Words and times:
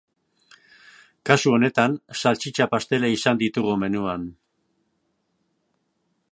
Kasu 1.29 1.53
honetan, 1.57 1.93
saltxitxa 2.21 2.67
pastela 2.73 3.13
izan 3.17 3.43
ditugu 3.45 3.77
menuan. 3.83 4.27